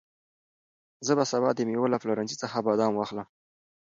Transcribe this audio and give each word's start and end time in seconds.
زه 1.05 1.11
به 1.17 1.23
سبا 1.31 1.49
د 1.55 1.59
مېوو 1.67 1.91
له 1.93 1.97
پلورنځي 2.01 2.35
څخه 2.43 2.63
بادام 2.67 2.93
واخلم. 2.95 3.27